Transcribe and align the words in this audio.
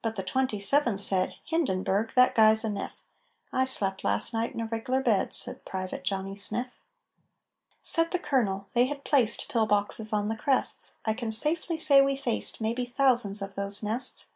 But 0.00 0.14
the 0.14 0.22
27th 0.22 1.00
said, 1.00 1.34
'Hindenburg! 1.44 2.12
That 2.14 2.36
guy's 2.36 2.62
a 2.62 2.70
myth!'" 2.70 3.02
"I 3.52 3.64
slept 3.64 4.04
last 4.04 4.32
night 4.32 4.54
in 4.54 4.60
a 4.60 4.66
reg'lar 4.66 5.00
bed," 5.02 5.34
Said 5.34 5.64
Private 5.64 6.04
Johnny 6.04 6.36
Smith. 6.36 6.76
Said 7.82 8.12
the 8.12 8.20
Colonel: 8.20 8.68
"They 8.74 8.84
had 8.86 9.02
placed 9.02 9.48
Pillboxes 9.48 10.12
on 10.12 10.28
the 10.28 10.36
crests. 10.36 10.98
I 11.04 11.14
can 11.14 11.32
safely 11.32 11.78
say 11.78 12.00
we 12.00 12.14
faced 12.14 12.60
Maybe 12.60 12.84
thousands 12.84 13.42
of 13.42 13.56
those 13.56 13.82
nests. 13.82 14.28